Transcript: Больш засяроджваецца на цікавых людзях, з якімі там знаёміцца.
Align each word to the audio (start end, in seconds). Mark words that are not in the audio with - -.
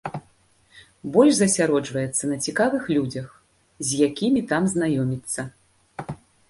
Больш 1.17 1.33
засяроджваецца 1.41 2.23
на 2.31 2.37
цікавых 2.47 2.83
людзях, 2.97 3.27
з 3.89 4.05
якімі 4.09 4.41
там 4.55 4.63
знаёміцца. 4.75 5.41